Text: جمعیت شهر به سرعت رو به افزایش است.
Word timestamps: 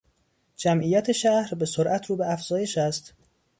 جمعیت 0.57 1.11
شهر 1.11 1.53
به 1.55 1.65
سرعت 1.65 2.05
رو 2.05 2.15
به 2.15 2.31
افزایش 2.33 2.77
است. 2.77 3.13